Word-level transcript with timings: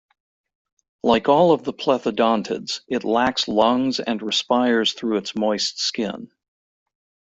Like 1.03 1.29
all 1.29 1.51
of 1.51 1.63
the 1.63 1.73
plethodontids, 1.73 2.81
it 2.87 3.03
lacks 3.03 3.47
lungs 3.47 3.99
and 3.99 4.19
respires 4.19 4.93
through 4.93 5.17
its 5.17 5.35
moist 5.35 5.77
skin. 5.77 6.31